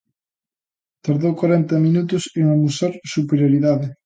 Tardou 1.03 1.31
corenta 1.41 1.75
minutos 1.87 2.23
en 2.39 2.45
amosar 2.55 2.93
superioridade. 3.13 3.87